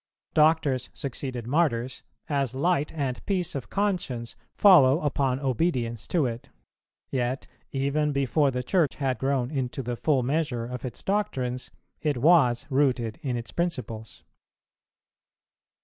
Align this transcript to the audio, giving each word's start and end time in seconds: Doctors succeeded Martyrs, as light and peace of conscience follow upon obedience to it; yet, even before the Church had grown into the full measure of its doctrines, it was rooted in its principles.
Doctors 0.33 0.89
succeeded 0.93 1.45
Martyrs, 1.45 2.01
as 2.27 2.55
light 2.55 2.91
and 2.91 3.23
peace 3.27 3.53
of 3.53 3.69
conscience 3.69 4.35
follow 4.55 4.99
upon 5.01 5.39
obedience 5.39 6.07
to 6.07 6.25
it; 6.25 6.49
yet, 7.11 7.45
even 7.71 8.11
before 8.11 8.49
the 8.49 8.63
Church 8.63 8.95
had 8.95 9.19
grown 9.19 9.51
into 9.51 9.83
the 9.83 9.95
full 9.95 10.23
measure 10.23 10.65
of 10.65 10.83
its 10.85 11.03
doctrines, 11.03 11.69
it 12.01 12.17
was 12.17 12.65
rooted 12.71 13.19
in 13.21 13.37
its 13.37 13.51
principles. 13.51 14.23